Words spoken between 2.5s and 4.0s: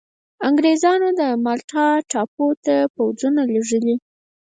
ته پوځونه لېږلي.